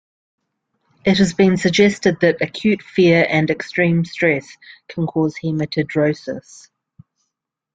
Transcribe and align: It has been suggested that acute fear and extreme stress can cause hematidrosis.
It 1.05 1.19
has 1.19 1.35
been 1.35 1.57
suggested 1.57 2.21
that 2.21 2.41
acute 2.41 2.81
fear 2.81 3.23
and 3.29 3.47
extreme 3.51 4.03
stress 4.03 4.47
can 4.87 5.05
cause 5.05 5.35
hematidrosis. 5.43 6.69